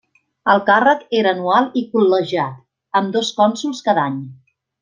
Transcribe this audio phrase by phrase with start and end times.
[0.53, 2.57] El càrrec era anual i col·legiat,
[3.01, 4.21] amb dos cònsols cada any.